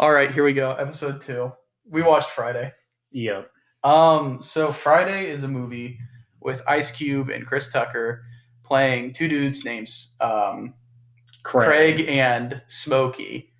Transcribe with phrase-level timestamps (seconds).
[0.00, 0.70] All right, here we go.
[0.74, 1.50] Episode two.
[1.84, 2.72] We watched Friday.
[3.10, 3.50] Yep.
[3.82, 5.98] Um, so Friday is a movie
[6.40, 8.22] with Ice Cube and Chris Tucker
[8.62, 9.88] playing two dudes named
[10.20, 10.74] um,
[11.42, 13.52] Craig and Smokey,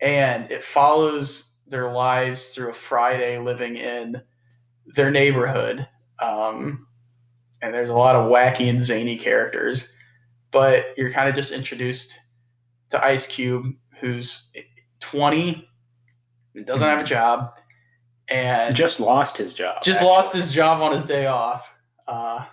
[0.00, 4.22] and it follows their lives through a Friday living in
[4.94, 5.88] their neighborhood.
[6.22, 6.86] Um,
[7.62, 9.88] and there's a lot of wacky and zany characters,
[10.52, 12.16] but you're kind of just introduced
[12.90, 14.50] to Ice Cube, who's
[15.10, 15.68] 20,
[16.54, 17.54] and doesn't have a job,
[18.28, 19.82] and Just lost his job.
[19.82, 20.08] just actually.
[20.12, 21.66] lost his job on his day off.
[22.08, 22.44] Uh,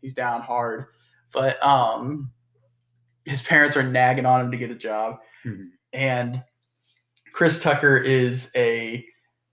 [0.00, 0.86] he's down hard,
[1.32, 2.30] but um,
[3.24, 5.68] his parents are nagging on him to get a job, Mhm.
[5.92, 6.42] and
[7.32, 9.04] Chris Tucker is a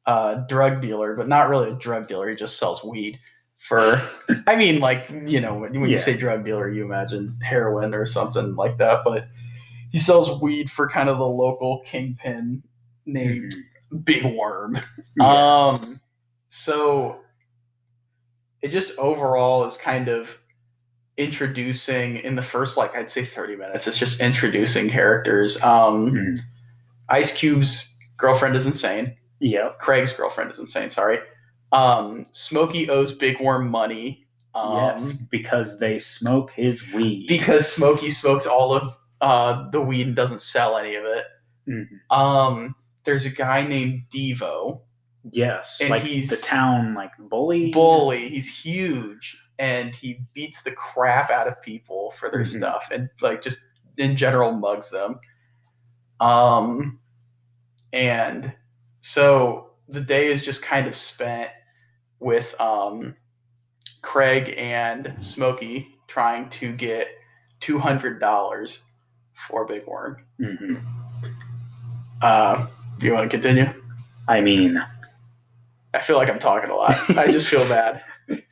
[0.05, 2.29] uh, drug dealer, but not really a drug dealer.
[2.29, 3.19] He just sells weed
[3.59, 4.01] for.
[4.47, 8.05] I mean, like you know, when, when you say drug dealer, you imagine heroin or
[8.05, 9.27] something like that, but
[9.91, 12.63] he sells weed for kind of the local kingpin
[13.05, 13.53] named
[13.91, 14.05] Mhm.
[14.05, 14.79] Big Worm.
[15.19, 15.83] Yes.
[15.85, 15.99] Um,
[16.49, 17.19] so
[18.61, 20.37] it just overall is kind of
[21.17, 23.87] introducing in the first like I'd say 30 minutes.
[23.87, 25.61] It's just introducing characters.
[25.61, 26.37] Um, Mhm.
[27.09, 29.17] Ice Cube's girlfriend is insane.
[29.39, 29.69] Yeah.
[29.79, 30.89] Craig's girlfriend is insane.
[30.89, 31.19] Sorry.
[31.73, 34.25] Um, Smokey owes Big Worm money.
[34.53, 37.27] Um, yes, because they smoke his weed.
[37.27, 41.25] because Smokey smokes all of uh, the weed and doesn't sell any of it.
[41.67, 41.87] Mhm.
[42.09, 44.81] Um, there's a guy named Deebo.
[45.31, 47.71] Yes, and like he's- the town like bully.
[47.71, 48.29] bully.
[48.29, 52.57] He's huge and he beats the crap out of people for their Mhm.
[52.57, 53.59] stuff and like just
[53.97, 55.19] in general mugs them.
[56.19, 56.99] Um
[57.93, 58.53] and
[59.01, 61.49] so the day is just kind of spent
[62.19, 63.15] with um
[64.01, 67.07] Craig and Smokey trying to get
[67.59, 68.81] two hundred dollars
[69.47, 70.17] for Big Worm.
[70.39, 70.81] Mhm.
[72.21, 72.67] Uh
[72.99, 73.65] do you want to continue?
[74.27, 74.81] I mean,
[75.93, 76.93] I feel like I'm talking a lot.
[77.17, 78.03] I just feel bad.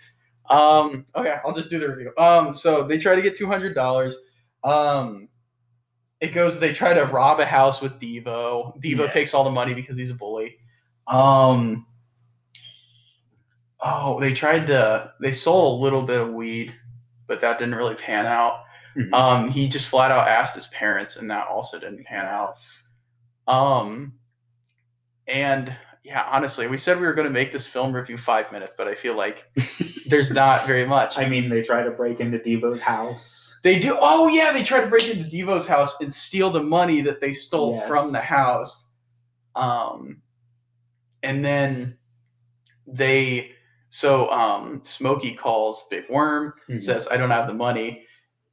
[0.49, 2.11] Um, okay, I'll just do the review.
[2.17, 4.17] Um, so they try to get two hundred dollars.
[4.63, 5.29] Um,
[6.19, 6.59] it goes.
[6.59, 8.81] They try to rob a house with Deebo.
[8.81, 9.13] Deebo Yes.
[9.13, 10.57] takes all the money because he's a bully.
[11.05, 11.85] Um,
[13.79, 15.13] oh, they tried to.
[15.21, 16.73] They sold a little bit of weed,
[17.27, 18.63] but that didn't really pan out.
[18.99, 19.13] Mhm.
[19.13, 22.57] Um, he just flat out asked his parents, and that also didn't pan out.
[23.47, 24.13] Um,
[25.27, 28.73] and yeah, honestly, we said we were going to make this film review five minutes,
[28.77, 29.45] but I feel like
[30.07, 31.17] there's not very much.
[31.17, 33.59] I mean, they try to break into Deebo's house.
[33.63, 33.97] they do.
[33.99, 37.33] Oh yeah, they try to break into Deebo's house and steal the money that they
[37.33, 37.87] stole Yes.
[37.87, 38.91] from the house.
[39.55, 40.21] Um,
[41.23, 41.97] and then
[42.87, 43.51] they.
[43.91, 46.81] So um, Smokey calls Big Worm, Mhm.
[46.83, 48.05] says, "I don't have the money."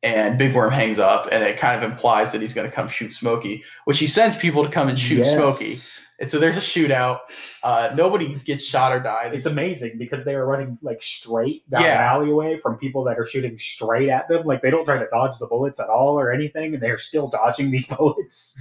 [0.06, 2.87] And Big Worm hangs up, and it kind of implies that he's going to come
[2.89, 5.34] shoot Smokey, which he sends people to come and shoot Yes.
[5.34, 5.75] Smokey.
[6.21, 7.19] And so there's a shootout.
[7.65, 9.34] Uh, nobody gets shot or died.
[9.34, 11.99] It's amazing because they are running like straight down Yeah.
[11.99, 14.47] an alleyway from people that are shooting straight at them.
[14.47, 17.27] Like they don't try to dodge the bullets at all or anything, and they're still
[17.28, 18.56] dodging these bullets.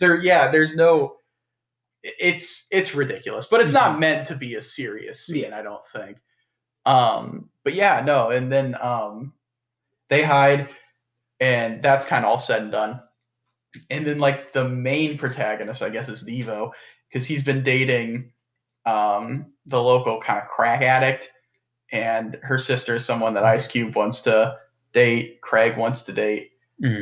[0.00, 0.16] there.
[0.16, 1.16] Yeah, there's no.
[2.02, 4.00] It's it's ridiculous, but it's not Mhm.
[4.00, 5.52] meant to be a serious scene.
[5.52, 6.16] I don't think.
[6.86, 9.34] Um, but yeah, no, and then um,
[10.10, 10.68] they hide,
[11.38, 13.00] and that's kind of all said and done.
[13.88, 16.72] And then like the main protagonist, I guess, is Deebo,
[17.08, 18.32] because he's been dating
[18.84, 21.30] um, the local kind of crack addict,
[21.92, 24.58] and her sister is someone that Ice Cube wants to
[24.92, 25.40] date.
[25.40, 26.50] Craig wants to date.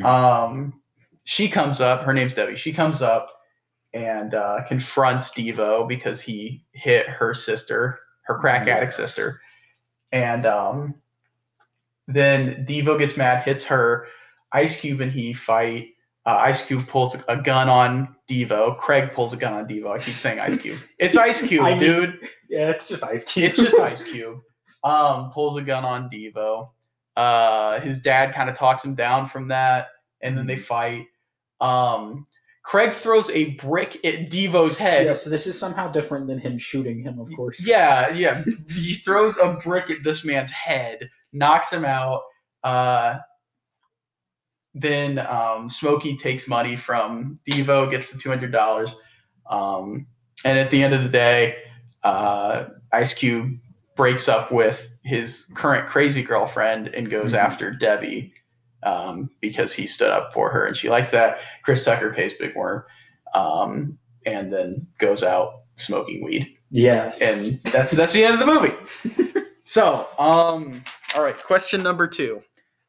[0.04, 0.80] Um,
[1.24, 2.02] she comes up.
[2.02, 2.56] Her name's Debbie.
[2.56, 3.30] She comes up
[3.94, 9.40] and uh, confronts Deebo because he hit her sister, her crack addict sister,
[10.12, 10.94] and um,
[12.08, 14.06] then Deebo gets mad, hits her.
[14.52, 15.90] Ice Cube and he fight.
[16.26, 18.76] Uh, Ice Cube pulls a gun on Deebo.
[18.78, 19.90] Craig pulls a gun on Deebo.
[19.90, 20.78] I keep saying Ice Cube.
[20.98, 22.18] It's Ice Cube, I mean- dude.
[22.50, 23.46] yeah, it's just Ice Cube.
[23.46, 24.40] It's just Ice Cube.
[24.82, 26.70] Um, pulls a gun on Deebo.
[27.16, 29.88] Uh, his dad kind of talks him down from that,
[30.20, 31.06] and then they fight.
[31.60, 32.26] Um,
[32.62, 35.06] Craig throws a brick at Deebo's head.
[35.06, 37.66] yeah, so this is somehow different than him shooting him, of course.
[37.66, 38.44] Yeah, yeah.
[38.68, 42.22] he throws a brick at this man's head, knocks him out.
[42.64, 43.18] Uh,
[44.74, 48.94] then um, Smokey takes money from Deebo, gets the two hundred dollars,
[49.50, 50.06] um,
[50.44, 51.56] and at the end of the day,
[52.04, 53.58] uh, Ice Cube
[53.96, 57.38] breaks up with his current crazy girlfriend and goes Mhm.
[57.38, 58.32] after Debbie
[58.84, 61.38] um, because he stood up for her and she likes that.
[61.64, 62.84] Chris Tucker pays Big Worm,
[63.34, 67.20] um, and then goes out smoking weed Yes.
[67.22, 69.42] and that's that's the end of the movie.
[69.64, 70.82] so, um,
[71.14, 72.42] all right, question number two.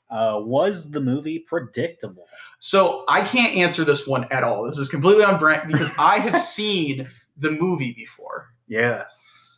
[0.10, 2.26] Uh, was the movie predictable?
[2.60, 4.64] So I can't answer this one at all.
[4.66, 7.08] This is completely on brand because I have seen
[7.38, 8.48] the movie before.
[8.68, 9.54] Yes.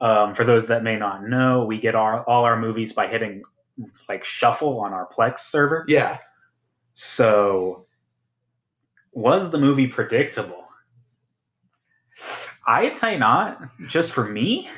[0.00, 3.42] Um, for those that may not know, we get our all our movies by hitting
[4.08, 5.84] like shuffle on our Plex server.
[5.86, 6.18] Yeah.
[6.94, 7.86] So,
[9.12, 10.64] was the movie predictable?
[12.66, 14.68] I'd say not, just for me,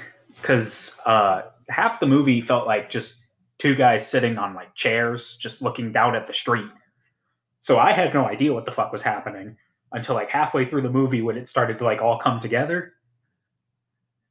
[0.41, 3.17] because uh, half the movie felt like just
[3.59, 6.71] two guys sitting on like chairs, just looking down at the street.
[7.61, 9.57] So I had no idea what the fuck was happening
[9.93, 12.93] until like halfway through the movie when it started to like all come together.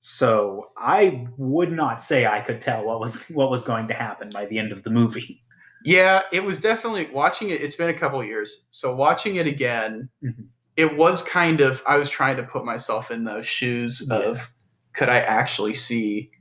[0.02, 4.30] So I would not say I could tell what was what was going to happen
[4.30, 5.42] by the end of the movie.
[5.86, 7.62] Yeah, it was definitely watching it.
[7.62, 10.48] It's been a couple years, so watching it again, Mhm.
[10.78, 11.82] it was kind of.
[11.86, 14.18] I was trying to put myself in those shoes Yeah.
[14.18, 14.52] of,
[14.96, 16.32] could I actually see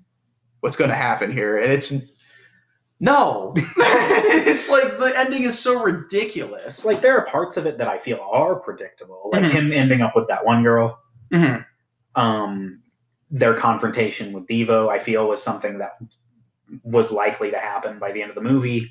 [0.62, 1.58] what's going to happen here?
[1.58, 1.92] And it's
[3.00, 3.52] no.
[3.56, 6.84] it's like the ending is so ridiculous.
[6.84, 9.50] Like there are parts of it that I feel are predictable, like Mhm.
[9.50, 10.98] him ending up with that one girl.
[11.32, 11.64] Mhm.
[12.14, 12.82] um,
[13.30, 15.96] their confrontation with Deebo, I feel, was something that
[16.84, 18.90] was likely to happen by the end of the movie.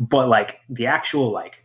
[0.00, 1.64] But like the actual like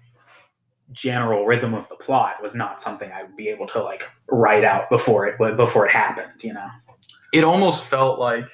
[0.92, 4.64] general rhythm of the plot was not something I would be able to like write
[4.64, 6.44] out before it before it happened.
[6.44, 6.70] You know?
[7.34, 8.48] it almost felt like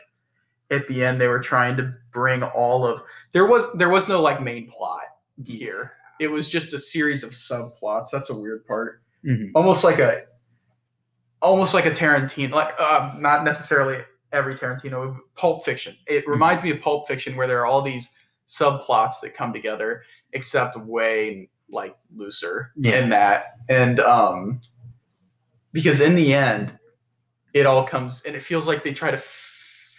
[0.71, 3.01] at the end they were trying to bring all of
[3.33, 5.01] there was there was no like main plot
[5.45, 5.93] here.
[6.19, 8.07] It was just a series of subplots.
[8.11, 9.01] That's a weird part.
[9.25, 9.51] Mhm.
[9.55, 10.23] Almost like a
[11.41, 13.99] almost like a Tarantino like uh, not necessarily
[14.31, 15.95] every Tarantino Pulp Fiction.
[16.07, 18.11] It reminds me of Pulp Fiction where there are all these
[18.47, 20.03] subplots that come together
[20.33, 22.99] except way like looser Yeah.
[22.99, 23.55] in that.
[23.69, 24.61] And um
[25.73, 26.77] because in the end
[27.53, 29.21] it all comes and it feels like they try to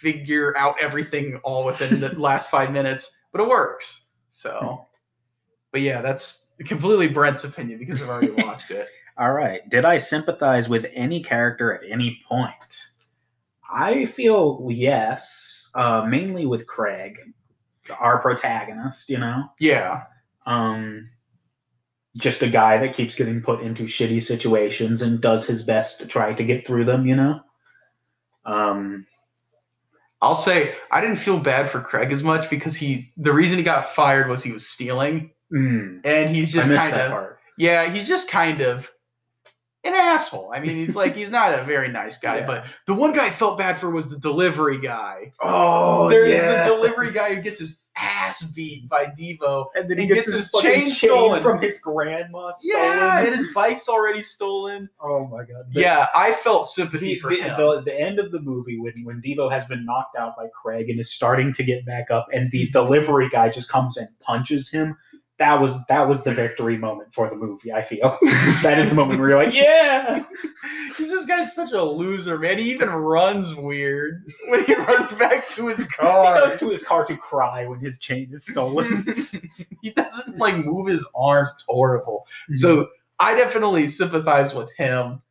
[0.02, 4.04] figure out everything all within the last five minutes, but it works.
[4.30, 4.86] So,
[5.70, 8.88] but yeah, that's completely Brent's opinion because I've already watched it.
[9.18, 9.68] All right.
[9.70, 12.88] Did I sympathize with any character at any point?
[13.70, 17.18] I feel yes, uh, mainly with Craig,
[17.98, 19.08] our protagonist.
[19.08, 19.44] You know.
[19.58, 20.02] Yeah,
[20.46, 21.08] um,
[22.16, 26.06] just a guy that keeps getting put into shitty situations and does his best to
[26.06, 27.40] try to get through them, you know?
[28.44, 29.06] Um,
[30.22, 33.64] I'll say I didn't feel bad for Craig as much because he the reason he
[33.64, 37.28] got fired was he was stealing, mm, and he's just kind of
[37.58, 38.88] yeah, he's just kind of
[39.84, 40.52] an asshole.
[40.54, 42.46] I mean, he's like he's not a very nice guy, Yeah.
[42.46, 45.32] but the one guy I felt bad for was the delivery guy.
[45.42, 46.68] Oh, There's yes.
[46.68, 49.66] the delivery guy who gets his ass beat by Deebo.
[49.74, 51.42] and then he he gets gets, his his chain chain, stolen.
[51.42, 52.86] from his grandma stolen.
[52.86, 54.88] Yeah, and his bike's already stolen.
[55.00, 55.66] oh my god.
[55.72, 57.56] The- yeah, I felt sympathy The, for the, him.
[57.56, 60.88] the, the end of the movie when, when Deebo has been knocked out by Craig
[60.88, 64.70] and is starting to get back up and the delivery guy just comes and punches
[64.70, 64.96] him
[65.38, 68.18] that was that was the victory moment for the movie I feel
[68.62, 70.24] that is the moment where you're like yeah
[70.98, 72.58] this guy's such a loser, man.
[72.58, 76.34] He even runs weird when he runs back to his car.
[76.34, 79.06] he goes to his car to cry when his chain is stolen
[79.82, 81.50] he doesn't like move his arms.
[81.54, 82.26] It's horrible.
[82.44, 82.56] Mm-hmm.
[82.56, 82.88] So
[83.18, 85.22] I definitely sympathize with him.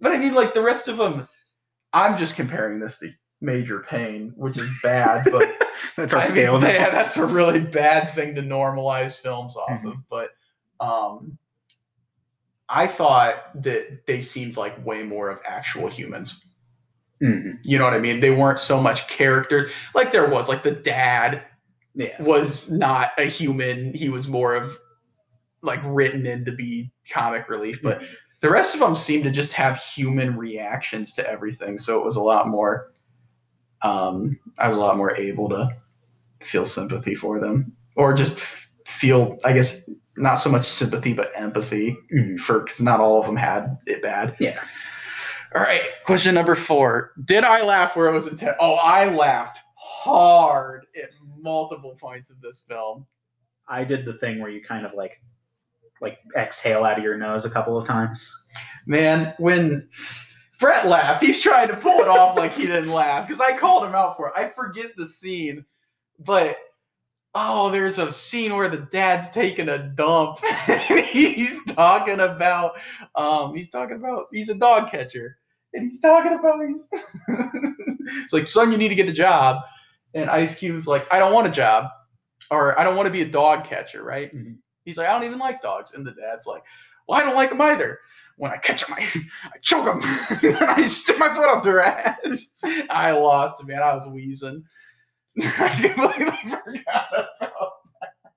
[0.00, 1.28] But I mean, like the rest of them,
[1.92, 3.12] I'm just comparing this to
[3.42, 5.26] Major Payne, which is bad.
[5.30, 5.50] But
[5.96, 6.68] that's our I scale now.
[6.68, 9.92] yeah, that's a really bad thing to normalize films off Mhm.
[9.92, 9.94] of.
[10.08, 10.30] But
[10.80, 11.36] um,
[12.68, 16.46] I thought that they seemed like way more of actual humans.
[17.22, 17.58] Mhm.
[17.64, 18.20] You know what I mean?
[18.20, 19.70] They weren't so much characters.
[19.94, 21.42] Like there was, like the dad
[21.94, 23.92] yeah was not a human.
[23.94, 24.78] He was more of
[25.62, 27.80] like written in to be comic relief.
[27.82, 28.02] But
[28.40, 31.78] the rest of them seemed to just have human reactions to everything.
[31.78, 32.91] So it was a lot more.
[33.82, 35.68] Um, I was a lot more able to
[36.42, 38.38] feel sympathy for them, or just
[38.86, 39.82] feel, I guess,
[40.16, 42.38] not so much sympathy but empathy Mhm.
[42.38, 44.36] for because not all of them had it bad.
[44.38, 44.60] Yeah.
[45.54, 45.82] All right.
[46.04, 47.12] Question number four.
[47.24, 48.56] Did I laugh where it was intended?
[48.60, 53.06] Oh, I laughed hard at multiple points of this film.
[53.68, 55.20] I did the thing where you kind of like
[56.00, 58.28] like exhale out of your nose a couple of times
[58.86, 59.88] Man, when
[60.62, 63.84] Brett laughed, he's trying to pull it off like he didn't laugh because I called
[63.84, 64.34] him out for it.
[64.36, 65.64] I forget the scene,
[66.20, 66.56] but
[67.34, 70.38] oh, there's a scene where the dad's taking a dump.
[70.68, 72.78] And he's talking about
[73.16, 75.36] um he's talking about he's a dog catcher.
[75.74, 76.86] And he's talking about he's
[78.22, 79.62] it's like son you need to get a job.
[80.14, 81.90] And Ice Cube's like I don't want a job
[82.52, 84.32] or I don't want to be a dog catcher right?
[84.32, 84.58] Mhm.
[84.84, 85.92] he's like I don't even like dogs.
[85.92, 86.62] And the dad's like
[87.08, 87.98] well I don't like them either
[88.36, 89.08] when I catch them I,
[89.44, 92.46] I choke them and I stick my foot up their ass
[92.90, 94.64] I lost man I was wheezing
[95.42, 97.06] I completely forgot
[97.40, 97.72] about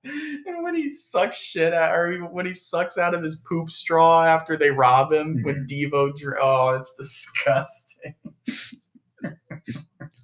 [0.06, 4.24] and when he sucks shit out, or when he sucks out of his poop straw
[4.24, 8.14] after they rob him, when Deebo, dr- oh, it's disgusting.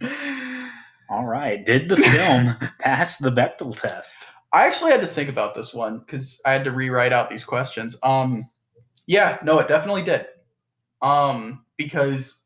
[1.10, 1.64] All right.
[1.64, 4.24] Did the film pass the Bechdel test?
[4.52, 7.44] I actually had to think about this one because I had to rewrite out these
[7.44, 7.96] questions.
[8.02, 8.48] Um,
[9.06, 10.26] yeah, no, it definitely did.
[11.00, 12.44] Um, because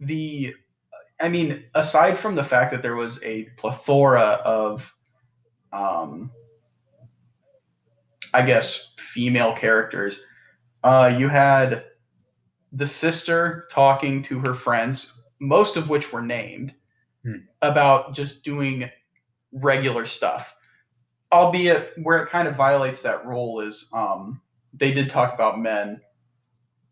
[0.00, 0.54] the,
[1.20, 4.94] I mean, aside from the fact that there was a plethora of,
[5.72, 6.30] um,
[8.32, 10.20] I guess, female characters,
[10.82, 11.84] uh, you had
[12.72, 16.74] the sister talking to her friends, most of which were named,
[17.24, 17.36] Hmm.
[17.62, 18.90] about just doing
[19.50, 20.54] regular stuff
[21.34, 24.40] albeit where it kind of violates that rule is um,
[24.76, 26.00] they did talk about men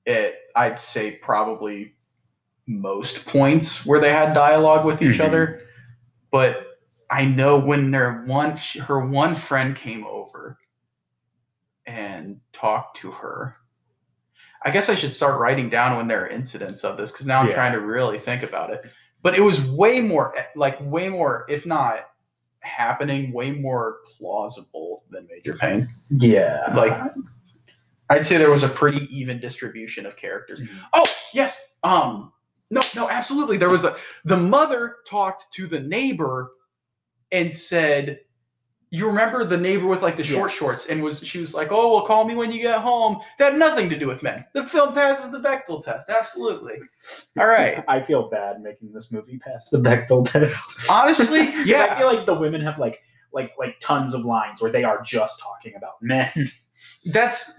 [0.06, 1.94] at I'd say probably
[2.66, 5.24] most points where they had dialogue with each Mhm.
[5.26, 5.62] other,
[6.30, 6.78] but
[7.10, 10.58] I know when their one her one friend came over
[11.86, 13.56] and talked to her.
[14.64, 17.40] I guess I should start writing down when there are incidents of this because now
[17.40, 17.54] I'm Yeah.
[17.54, 18.84] trying to really think about it.
[19.20, 22.08] But it was way more like way more, if not
[22.60, 25.88] happening, way more plausible than Major Payne.
[26.10, 26.72] Yeah.
[26.74, 27.12] Like
[28.12, 30.61] I'd say there was a pretty even distribution of characters.
[30.62, 30.78] Mhm.
[30.92, 32.33] Oh yes, um,
[32.71, 33.57] no, no, absolutely.
[33.57, 36.52] There was a the mother talked to the neighbor
[37.31, 38.21] and said,
[38.90, 40.59] "You remember the neighbor with like the short Yes.
[40.59, 43.52] shorts?" And was she was like, "Oh, well, call me when you get home." That
[43.52, 44.45] had nothing to do with men.
[44.54, 46.11] The film passes the Bechdel test.
[46.11, 46.78] Absolutely.
[47.38, 47.83] All right.
[47.88, 50.90] I feel bad making this movie pass the Bechdel test.
[50.90, 51.88] Honestly, yeah.
[51.90, 53.00] I feel like the women have like
[53.33, 56.31] like like tons of lines where they are just talking about men.
[57.04, 57.59] That's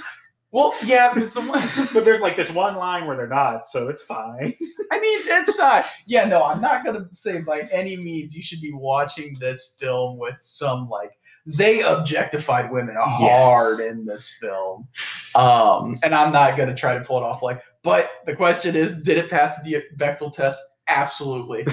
[0.52, 1.68] well, yeah, one.
[1.92, 4.54] but there's like this one line where they're not, so it's fine.
[4.92, 5.84] I mean, it's not.
[6.06, 10.18] Yeah, no, I'm not gonna say by any means you should be watching this film
[10.18, 11.12] with some like
[11.46, 13.90] they objectified women hard Yes.
[13.90, 14.88] in this film,
[15.34, 17.60] um, and I'm not gonna try to pull it off like.
[17.82, 20.60] But the question is, did it pass the Bechdel test?
[20.88, 21.66] Absolutely,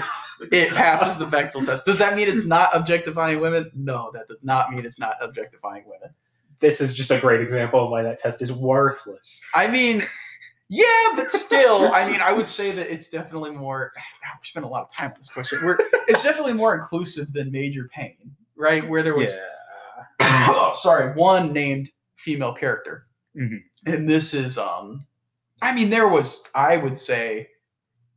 [0.52, 1.86] it passes the Bechdel test.
[1.86, 3.70] Does that mean it's not objectifying women?
[3.76, 6.14] No, that does not mean it's not objectifying women.
[6.62, 9.42] This is just a great example of why that test is worthless.
[9.54, 10.04] I mean,
[10.70, 13.92] yeah, but still, I mean, I would say that it's definitely more.
[13.96, 15.60] God, we spent a lot of time on this question.
[15.66, 15.78] We're,
[16.08, 18.88] it's definitely more inclusive than Major Payne, right?
[18.88, 19.34] Where there was,
[20.22, 23.64] oh, sorry, one named female character, Mhm.
[23.88, 25.06] and this is, um,
[25.62, 27.50] I mean, there was, I would say,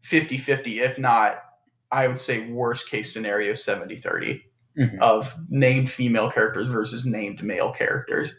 [0.03, 1.43] 50-50, if not,
[1.91, 4.43] I would say worst case scenario 70-30
[4.79, 4.99] Mhm.
[5.01, 8.35] of named female characters versus named male characters.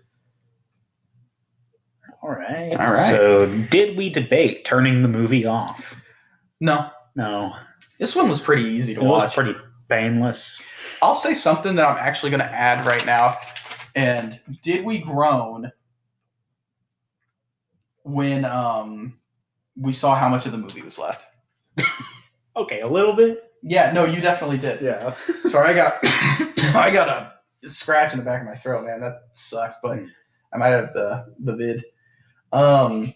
[2.22, 2.72] All right.
[2.72, 3.10] All right.
[3.10, 5.96] So, did we debate turning the movie off?
[6.60, 7.54] No, No.
[8.00, 9.34] this one was pretty easy to It was watch.
[9.36, 9.56] pretty
[9.90, 10.62] painless.
[11.02, 13.38] I'll say something that I'm actually going to add right now.
[13.94, 15.72] And did we groan
[18.04, 19.20] when um
[19.78, 21.28] we saw how much of the movie was left?
[22.58, 23.45] Okay, a little bit.
[23.68, 24.80] Yeah, no, you definitely did.
[24.82, 25.16] Yeah.
[25.46, 25.98] Sorry, I got
[26.76, 27.10] I got
[27.64, 29.02] a scratch in the back of my throat, man.
[29.02, 30.00] That sucks, but
[30.54, 31.84] I might have the the vid.
[32.54, 33.14] Um,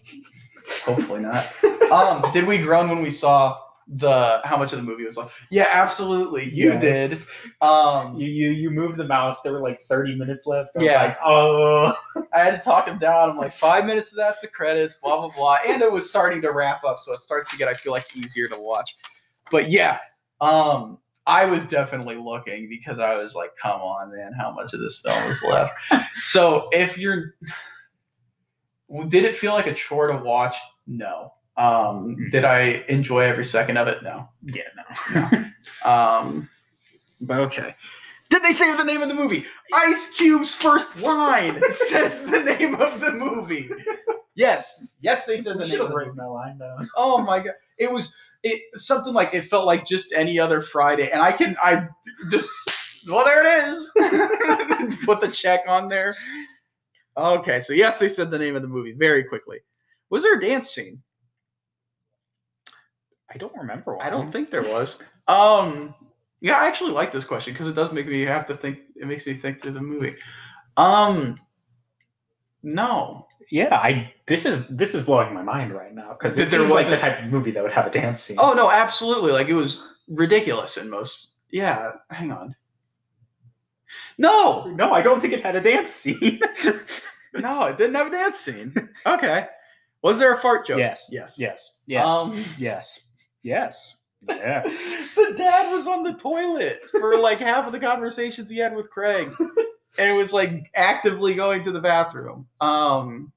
[0.84, 1.48] hopefully not.
[1.92, 5.32] Um, did we groan when we saw the how much of the movie was left?
[5.50, 6.44] Yeah, absolutely.
[6.50, 6.80] You Yes.
[6.80, 7.62] did.
[7.66, 9.42] Um, You, you you moved the mouse.
[9.42, 10.70] There were like 30 minutes left.
[10.74, 11.02] I was Yeah.
[11.02, 11.94] like, oh.
[12.34, 13.30] I had to talk him down.
[13.30, 15.58] I'm like, five minutes of that's the credits, blah blah blah.
[15.66, 18.16] And it was starting to wrap up, so it starts to get, I feel like,
[18.16, 18.96] easier to watch.
[19.50, 19.98] But yeah,
[20.40, 24.80] um, I was definitely looking because I was like, come on, man, how much of
[24.80, 25.74] this film is left?
[26.14, 27.34] so if you're,
[29.08, 30.56] did it feel like a chore to watch?
[30.86, 31.32] No.
[31.56, 34.02] Um, did I enjoy every second of it?
[34.02, 34.28] No.
[34.42, 35.44] Yeah, no.
[35.88, 36.48] Um,
[37.20, 37.74] but okay.
[38.30, 39.46] Did they say the name of the movie?
[39.74, 43.70] Ice Cube's first line says the name of the movie.
[44.36, 45.80] Yes, yes, they said the should name.
[45.80, 46.20] have Of the written movie.
[46.22, 46.88] that line down.
[46.96, 51.10] Oh my god, it was it something like it felt like just any other Friday,
[51.10, 51.86] and I can I
[52.30, 52.48] just
[53.08, 53.90] well there it is.
[55.04, 56.14] Put the check on there.
[57.16, 59.58] Okay, so yes, they said the name of the movie very quickly.
[60.10, 61.02] Was there a dance scene?
[63.32, 64.06] I don't remember one.
[64.06, 64.98] I don't think there was.
[65.28, 65.94] Um,
[66.40, 68.78] yeah, I actually like this question because it does make me have to think.
[68.96, 70.16] It makes me think through the movie.
[70.76, 71.38] Um,
[72.62, 73.26] no.
[73.50, 74.12] Yeah, I.
[74.26, 76.96] This is this is blowing my mind right now because it there seems like the
[76.96, 78.36] type of movie that would have a dance scene.
[78.38, 79.32] Oh no, absolutely.
[79.32, 81.32] Like it was ridiculous in most.
[81.50, 82.54] Yeah, hang on.
[84.18, 86.40] No, no, I don't think it had a dance scene.
[87.34, 88.72] no, it didn't have a dance scene.
[89.04, 89.46] Okay.
[90.02, 90.78] Was there a fart joke?
[90.78, 91.06] Yes.
[91.10, 91.36] Yes.
[91.38, 91.74] yes.
[91.86, 92.06] Yes.
[92.06, 93.06] Um, yes.
[93.42, 93.96] Yes.
[94.28, 94.78] Yes.
[95.16, 98.90] the dad was on the toilet for like half of the conversations he had with
[98.90, 99.30] Craig.
[99.98, 102.46] and it was like actively going to the bathroom.
[102.60, 103.32] Um,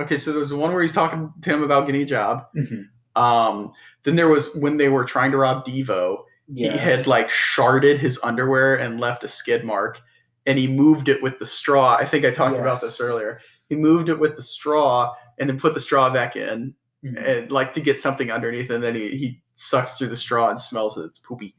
[0.00, 2.46] okay, so there was the one where he's talking to him about getting a job.
[2.56, 2.86] Mhm.
[3.16, 3.72] Um,
[4.04, 6.24] then there was when they were trying to rob Deebo.
[6.54, 9.98] He had like sharded his underwear and left a skid mark,
[10.46, 11.96] and he moved it with the straw.
[11.96, 13.40] I think I talked about this earlier.
[13.68, 16.74] He moved it with the straw and then put the straw back in,
[17.04, 17.28] Mhm.
[17.28, 20.60] and like to get something underneath, and then he, he sucks through the straw and
[20.62, 21.02] smells it.
[21.02, 21.54] It's poopy.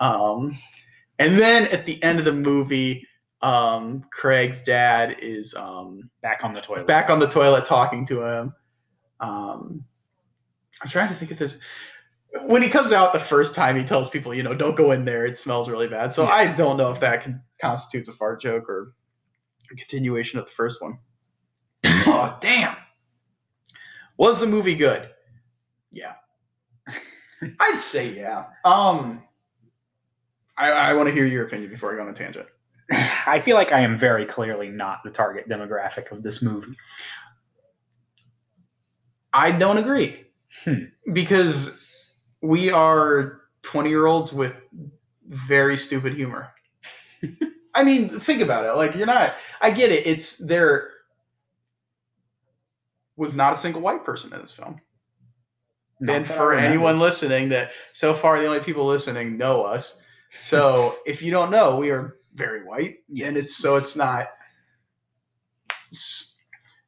[0.00, 0.56] Um,
[1.18, 3.06] and then at the end of the movie,
[3.42, 6.86] um, Craig's dad is um, back on the toilet.
[6.86, 8.54] back on the toilet talking to him.
[9.20, 9.84] Um,
[10.82, 11.58] I'm trying to think if there's
[12.46, 15.04] when he comes out the first time, he tells people, you know, don't go in
[15.04, 16.14] there; it smells really bad.
[16.14, 16.30] So Yeah.
[16.30, 18.94] I don't know if that can, constitutes a fart joke or
[19.70, 20.98] a continuation of the first one.
[21.84, 22.76] oh damn!
[24.16, 25.10] Was the movie good?
[25.90, 26.14] Yeah,
[27.60, 28.46] I'd say yeah.
[28.64, 29.22] Um,
[30.56, 32.46] I, I want to hear your opinion before I go on a tangent.
[32.90, 36.76] I feel like I am very clearly not the target demographic of this movie.
[39.32, 40.26] I don't agree.
[40.64, 40.84] Hmm.
[41.12, 41.78] Because
[42.42, 44.54] we are 20 year olds with
[45.26, 46.52] very stupid humor.
[47.74, 48.76] I mean, think about it.
[48.76, 50.06] Like, you're not, I get it.
[50.06, 50.90] It's there
[53.16, 54.80] was not a single white person in this film.
[56.00, 59.96] Not and for anyone listening, that so far the only people listening know us.
[60.40, 64.28] So if you don't know, we are very white, and it's so it's not.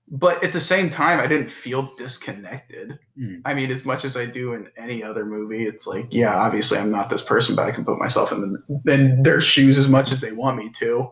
[0.09, 2.99] But at the same time, I didn't feel disconnected.
[3.19, 3.41] Mm.
[3.45, 6.79] I mean, as much as I do in any other movie, it's like, yeah, obviously
[6.79, 9.89] I'm not this person, but I can put myself in, the, in their shoes as
[9.89, 11.11] much as they want me to.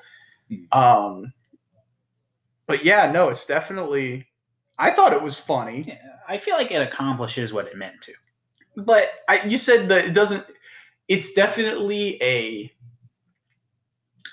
[0.51, 0.77] Mm.
[0.77, 1.33] Um,
[2.67, 4.29] but yeah, no, it's definitely.
[4.79, 5.85] I thought it was funny.
[5.87, 5.97] Yeah,
[6.29, 8.13] I feel like it accomplishes what it meant to.
[8.77, 10.45] but I, you said that it doesn't.
[11.09, 12.73] It's definitely a.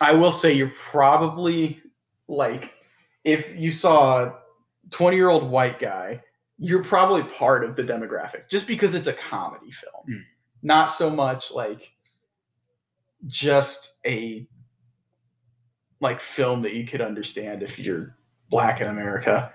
[0.01, 1.81] I will say you're probably
[2.27, 2.73] like,
[3.23, 4.39] if you saw a
[4.91, 6.21] 20 year old white guy,
[6.57, 10.23] you're probably part of the demographic just because it's a comedy film, Hmm.
[10.61, 11.91] not so much like
[13.27, 14.47] just a
[16.01, 18.15] like film that you could understand if you're
[18.49, 19.53] black in America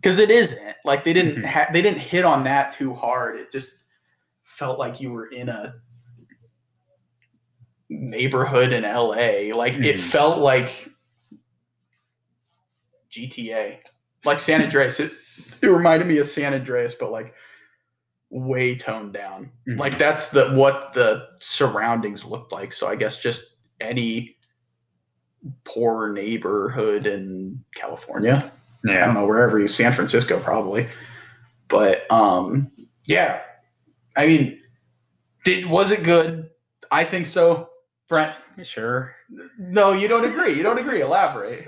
[0.00, 1.44] because it isn't like they didn't Mhm.
[1.46, 3.74] ha- they didn't hit on that too hard it just
[4.44, 5.74] felt like you were in a
[7.90, 10.10] neighborhood in LA like it Mhm.
[10.10, 10.88] felt like
[13.10, 13.80] GTA
[14.24, 15.12] like San Andreas it,
[15.60, 17.34] it reminded me of San Andreas but like
[18.30, 19.78] way toned down Mhm.
[19.78, 23.44] like that's the what the surroundings looked like so I guess just
[23.80, 24.36] any
[25.64, 28.52] poor neighborhood in California
[28.88, 30.88] I don't know wherever you San Francisco probably.
[31.68, 32.70] But um
[33.04, 33.40] yeah.
[34.16, 34.60] I mean
[35.44, 36.50] did was it good?
[36.90, 37.69] I think so.
[38.10, 38.34] Brent.
[38.64, 39.14] Sure.
[39.56, 40.52] No, you don't agree.
[40.52, 41.00] You don't agree.
[41.00, 41.64] Elaborate.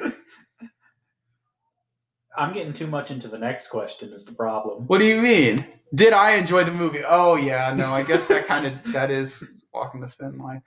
[2.36, 4.88] I'm getting too much into the next question is the problem.
[4.88, 5.64] What do you mean?
[5.94, 7.02] Did I enjoy the movie?
[7.06, 10.62] Oh yeah, no, I guess that kind of that is walking the thin line.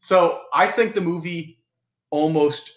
[0.00, 1.60] So I think the movie
[2.10, 2.72] almost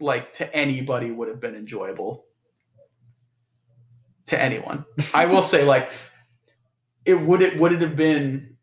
[0.00, 2.24] like to anybody would have been enjoyable.
[4.28, 4.86] To anyone.
[5.12, 5.92] I will say like
[7.04, 8.56] it would it would it have been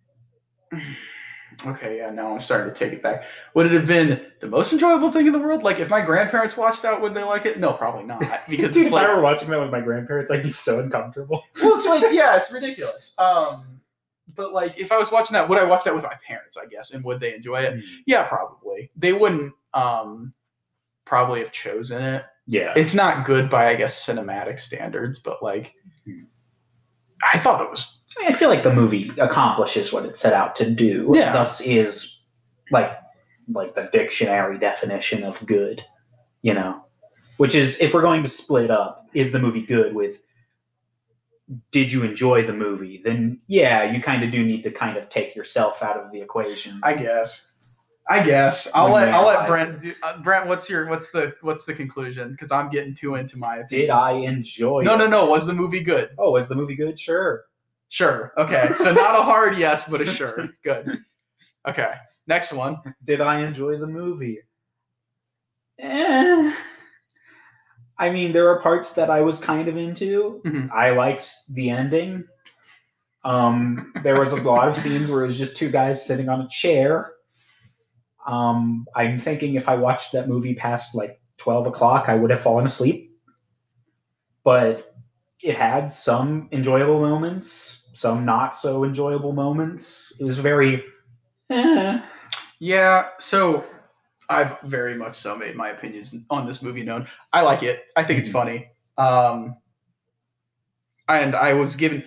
[1.65, 3.23] okay, yeah, now I'm starting to take it back.
[3.53, 5.63] Would it have been the most enjoyable thing in the world?
[5.63, 7.59] Like if my grandparents watched that, would they like it?
[7.59, 8.21] No, probably not.
[8.49, 11.43] Because Dude, if like, I were watching that with my grandparents, I'd be so uncomfortable.
[11.63, 13.15] well, it's like, yeah, it's ridiculous.
[13.17, 13.81] Um,
[14.35, 16.57] but like, if I was watching that, would I watch that with my parents?
[16.57, 17.83] I guess, and would they enjoy it?
[18.05, 18.91] Yeah, probably.
[18.95, 19.53] They wouldn't.
[19.73, 20.33] Um,
[21.11, 22.25] probably have chosen it.
[22.47, 22.73] Yeah.
[22.75, 25.73] It's not good by, I guess, cinematic standards, but like,
[27.33, 27.97] I thought it was.
[28.17, 31.11] I, mean, I feel like the movie accomplishes what it set out to do.
[31.13, 31.31] Yeah.
[31.31, 32.19] Thus is
[32.71, 32.91] like
[33.49, 35.83] like the dictionary definition of good,
[36.41, 36.83] you know.
[37.37, 40.19] Which is if we're going to split up, is the movie good with
[41.71, 43.01] did you enjoy the movie?
[43.03, 46.21] Then yeah, you kind of do need to kind of take yourself out of the
[46.21, 46.79] equation.
[46.83, 47.50] I guess.
[48.09, 49.81] I guess I'll When let I'll let Brent.
[49.83, 52.31] do- Uh, Brent, what's your what's the what's the conclusion?
[52.31, 53.61] Because I'm getting too into my.
[53.69, 53.89] did.
[53.89, 54.97] I enjoy No, it?
[54.97, 55.25] no, no.
[55.27, 56.09] Was the movie good?
[56.17, 56.99] Oh, was the movie good?
[56.99, 57.45] Sure.
[57.89, 58.33] Sure.
[58.37, 58.69] Okay.
[58.77, 60.49] So not a hard yes, but a sure.
[60.63, 60.97] Good.
[61.67, 61.93] Okay.
[62.27, 62.77] Next one.
[63.03, 64.39] Did I enjoy the movie?
[65.79, 66.53] Eh.
[67.97, 70.41] I mean, there are parts that I was kind of into.
[70.45, 70.71] Mhm.
[70.71, 72.23] I liked the ending.
[73.23, 76.41] Um, there was a lot of scenes where it was just two guys sitting on
[76.41, 77.11] a chair.
[78.25, 82.41] Um, I'm thinking if I watched that movie past like 12 o'clock, I would have
[82.41, 83.17] fallen asleep.
[84.43, 84.95] But
[85.41, 90.13] it had some enjoyable moments, some not so enjoyable moments.
[90.19, 90.83] It was very,
[91.49, 92.01] eh.
[92.59, 93.09] Yeah.
[93.19, 93.65] So,
[94.29, 97.07] I've very much so made my opinions on this movie known.
[97.33, 97.83] I like it.
[97.95, 98.33] I think it's Mhm.
[98.33, 98.67] funny.
[98.97, 99.57] Um,
[101.09, 102.03] and I was given,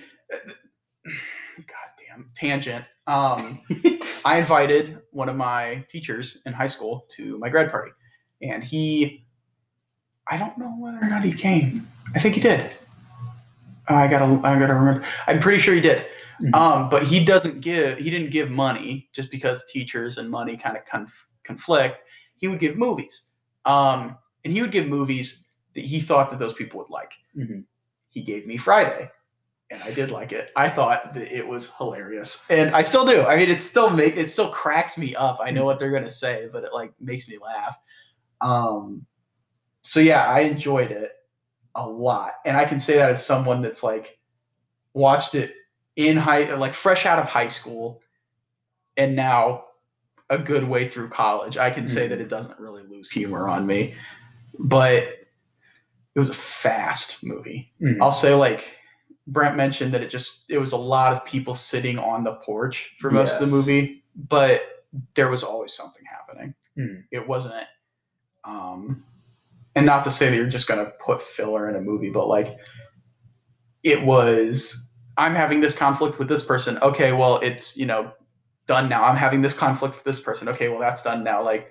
[1.56, 2.84] goddamn tangent.
[3.06, 3.58] Um,
[4.24, 7.92] I invited one of my teachers in high school to my grad party,
[8.42, 9.26] and he,
[10.30, 11.86] I don't know whether or not he came.
[12.14, 12.72] I think he did.
[13.88, 15.04] I gotta, I gotta remember.
[15.26, 16.06] I'm pretty sure he did.
[16.40, 16.54] Mhm.
[16.54, 20.76] Um, but he doesn't give, he didn't give money just because teachers and money kind
[20.76, 21.98] of conf- conflict.
[22.36, 23.26] He would give movies,
[23.66, 27.12] um, and he would give movies that he thought that those people would like.
[27.36, 27.64] Mhm.
[28.10, 29.10] He gave me Friday,
[29.74, 30.50] and I did like it.
[30.54, 33.22] I thought that it was hilarious, and I still do.
[33.22, 35.40] I mean, it still make it still cracks me up.
[35.42, 37.76] I know what they're gonna say, but it like makes me laugh.
[38.40, 39.04] Um,
[39.82, 41.12] so yeah, I enjoyed it
[41.74, 44.18] a lot, and I can say that as someone that's like
[44.92, 45.52] watched it
[45.96, 48.00] in high, like fresh out of high school,
[48.96, 49.64] and now
[50.30, 51.58] a good way through college.
[51.58, 52.10] I can say Mhm.
[52.10, 53.94] that it doesn't really lose humor on me,
[54.58, 55.02] but
[56.14, 57.72] it was a fast movie.
[57.80, 57.98] Mhm.
[58.00, 58.64] I'll say like
[59.26, 62.92] Brent mentioned that it just it was a lot of people sitting on the porch
[62.98, 64.62] for most of the movie, but
[65.14, 66.54] there was always something happening.
[66.76, 67.04] Mhm.
[67.10, 67.66] It wasn't
[68.44, 69.04] um
[69.74, 72.56] and not to say that you're just gonna put filler in a movie, but like
[73.82, 76.78] it was I'm having this conflict with this person.
[76.82, 78.12] Okay, well it's you know
[78.66, 79.04] done now.
[79.04, 80.48] I'm having this conflict with this person.
[80.48, 81.42] Okay, well that's done now.
[81.42, 81.70] Like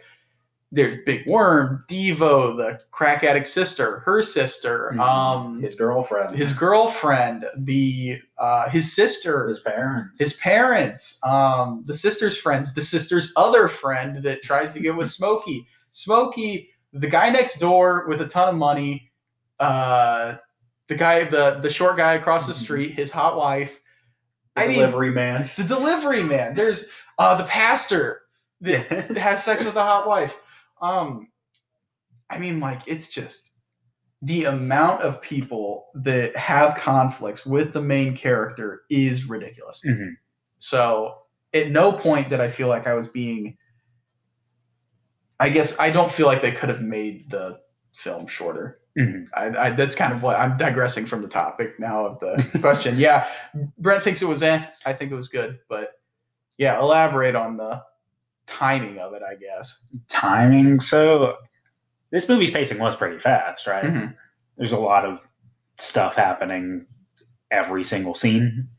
[0.75, 4.99] there's Big Worm, Deebo, the crack addict sister, her sister, Mhm.
[4.99, 11.93] um, his girlfriend, his girlfriend, the uh, his sister, his parents, his parents, um, the
[11.93, 17.29] sister's friends, the sister's other friend that tries to get with Smokey, Smokey, the guy
[17.29, 19.11] next door with a ton of money,
[19.59, 20.35] uh,
[20.87, 22.63] the guy, the the short guy across the Mhm.
[22.63, 23.79] street, his hot wife,
[24.55, 25.47] the I mean- delivery man.
[25.55, 26.55] the delivery man.
[26.55, 26.87] There's
[27.19, 28.21] uh, the pastor
[28.61, 29.17] that Yes.
[29.17, 30.35] has sex with a hot wife.
[30.83, 31.29] Um,
[32.29, 33.51] I mean, like it's just
[34.21, 39.81] the amount of people that have conflicts with the main character is ridiculous.
[39.85, 40.15] Mhm.
[40.59, 41.19] So
[41.53, 43.57] at no point did I feel like I was being.
[45.39, 47.59] I guess I don't feel like they could have made the
[47.95, 48.79] film shorter.
[48.97, 49.27] Mhm.
[49.35, 52.97] I, I, that's kind of what I'm digressing from the topic now of the question.
[52.97, 53.29] Yeah,
[53.77, 54.65] Brent thinks it was eh.
[54.85, 55.91] I think it was good, but
[56.57, 57.83] yeah, elaborate on the
[58.57, 59.21] timing of it.
[59.23, 59.85] I guess.
[60.09, 60.79] Timing.
[60.79, 61.35] So
[62.11, 63.85] this movie's pacing was pretty fast, right?
[63.85, 64.15] Mhm.
[64.57, 65.19] There's a lot of
[65.79, 66.85] stuff happening
[67.51, 68.69] every single scene.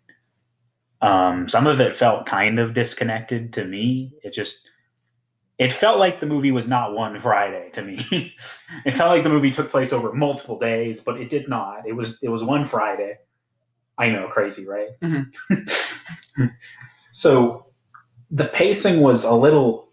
[1.01, 4.13] Um, some of it felt kind of disconnected to me.
[4.23, 4.71] It just
[5.59, 7.99] it felt like the movie was not one Friday to me.
[8.85, 11.87] it felt like the movie took place over multiple days, but it did not.
[11.87, 13.19] It was it was one Friday.
[13.99, 14.89] I know, crazy, right?
[17.13, 17.67] so
[18.35, 19.89] the pacing was a little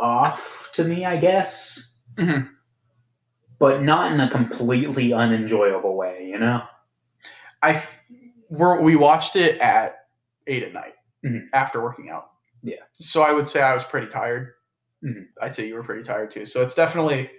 [0.00, 2.48] off to me, I guess, Mhm.
[3.58, 6.62] but not in a completely unenjoyable way, you know?
[7.62, 7.82] I
[8.48, 10.06] we're, we watched it at
[10.46, 10.94] eight at night
[11.24, 11.48] Mhm.
[11.52, 12.30] after working out.
[12.62, 12.76] Yeah.
[12.94, 14.54] So I would say I was pretty tired.
[15.04, 15.26] Mhm.
[15.42, 16.46] I'd say you were pretty tired too.
[16.46, 17.30] So it's definitely.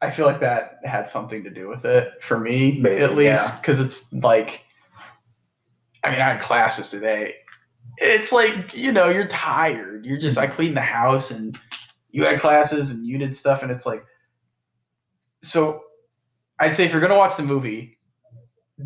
[0.00, 3.44] I feel like that had something to do with it for me, Maybe, at least,
[3.44, 3.56] yeah.
[3.60, 4.64] because it's like.
[6.02, 7.34] I mean, I had classes today.
[7.98, 10.04] It's like you know you're tired.
[10.04, 11.58] You're just I cleaned the house and
[12.10, 14.04] you had classes and you did stuff and it's like.
[15.44, 15.82] So,
[16.60, 17.98] I'd say if you're gonna watch the movie,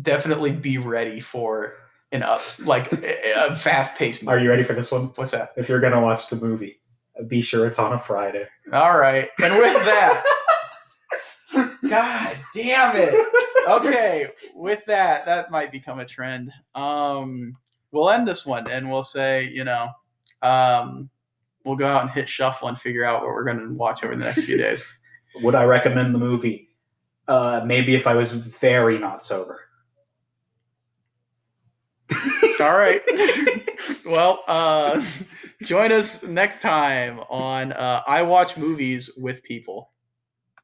[0.01, 1.75] definitely be ready for
[2.11, 4.35] an up like a, a fast paced movie.
[4.35, 5.11] Are you ready for this one?
[5.15, 5.53] What's that?
[5.55, 6.79] If you're gonna watch the movie,
[7.27, 8.47] be sure it's on a Friday.
[8.73, 9.29] All right.
[9.41, 10.23] And with that,
[11.89, 13.27] God damn it.
[13.67, 16.53] Okay, with that, that might become a trend.
[16.73, 17.51] Um,
[17.97, 19.89] we'll end this one and we'll say, you know,
[20.41, 21.09] um,
[21.65, 24.15] we'll go out and hit shuffle and figure out what we're going to watch over
[24.15, 24.83] the next few days.
[25.41, 26.69] Would I recommend the movie?
[27.27, 29.59] Uh, maybe if I was very not sober.
[32.59, 33.01] All right.
[34.07, 35.05] Well, uh,
[35.63, 39.91] join us next time on uh, I Watch Movies with People.